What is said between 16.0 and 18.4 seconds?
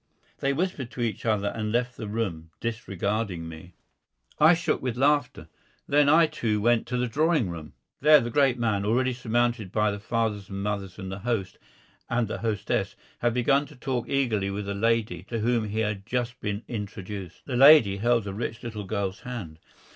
just been introduced. The lady held the